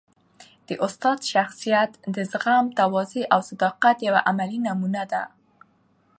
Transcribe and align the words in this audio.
د 0.67 0.69
استاد 0.85 1.19
شخصیت 1.33 1.91
د 2.15 2.17
زغم، 2.31 2.65
تواضع 2.79 3.23
او 3.33 3.39
صداقت 3.49 3.97
یوه 4.07 4.21
عملي 4.29 4.59
نمونه 4.67 5.03
ده. 5.11 5.23